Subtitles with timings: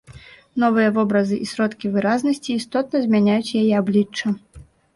[0.61, 4.27] Новыя вобразы і сродкі выразнасці істотна змяняюць яе аблічча.